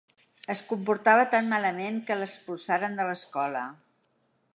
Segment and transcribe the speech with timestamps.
[0.51, 3.63] Es comportava tan malament, que l'expulsaren de l'escola.